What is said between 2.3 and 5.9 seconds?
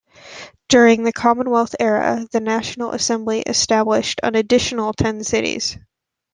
the National Assembly established an additional ten cities.